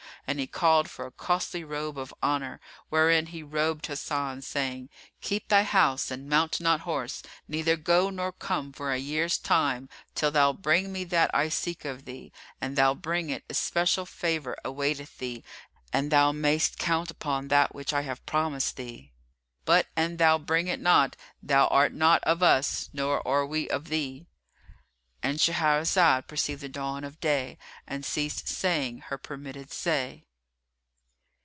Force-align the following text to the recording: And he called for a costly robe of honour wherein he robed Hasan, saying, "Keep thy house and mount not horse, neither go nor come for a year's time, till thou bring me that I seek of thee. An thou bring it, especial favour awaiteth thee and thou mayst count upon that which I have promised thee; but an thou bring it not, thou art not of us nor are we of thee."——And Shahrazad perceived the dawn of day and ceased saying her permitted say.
And 0.27 0.39
he 0.39 0.47
called 0.47 0.89
for 0.89 1.07
a 1.07 1.11
costly 1.11 1.61
robe 1.61 1.97
of 1.97 2.13
honour 2.23 2.61
wherein 2.87 3.25
he 3.25 3.43
robed 3.43 3.87
Hasan, 3.87 4.41
saying, 4.43 4.87
"Keep 5.19 5.49
thy 5.49 5.63
house 5.63 6.09
and 6.09 6.29
mount 6.29 6.61
not 6.61 6.81
horse, 6.81 7.21
neither 7.49 7.75
go 7.75 8.09
nor 8.09 8.31
come 8.31 8.71
for 8.71 8.93
a 8.93 8.97
year's 8.97 9.37
time, 9.37 9.89
till 10.15 10.31
thou 10.31 10.53
bring 10.53 10.89
me 10.93 11.03
that 11.05 11.31
I 11.33 11.49
seek 11.49 11.83
of 11.83 12.05
thee. 12.05 12.31
An 12.61 12.75
thou 12.75 12.93
bring 12.93 13.29
it, 13.29 13.43
especial 13.49 14.05
favour 14.05 14.55
awaiteth 14.63 15.17
thee 15.17 15.43
and 15.91 16.09
thou 16.11 16.31
mayst 16.31 16.77
count 16.77 17.11
upon 17.11 17.49
that 17.49 17.75
which 17.75 17.91
I 17.91 18.03
have 18.03 18.25
promised 18.25 18.77
thee; 18.77 19.11
but 19.65 19.87
an 19.97 20.15
thou 20.15 20.37
bring 20.37 20.67
it 20.69 20.79
not, 20.79 21.17
thou 21.43 21.67
art 21.67 21.91
not 21.93 22.23
of 22.23 22.41
us 22.41 22.89
nor 22.93 23.27
are 23.27 23.45
we 23.45 23.67
of 23.69 23.89
thee."——And 23.89 25.37
Shahrazad 25.37 26.25
perceived 26.27 26.61
the 26.61 26.67
dawn 26.67 27.03
of 27.03 27.19
day 27.19 27.59
and 27.85 28.03
ceased 28.03 28.47
saying 28.47 29.01
her 29.09 29.19
permitted 29.19 29.71
say. 29.71 30.25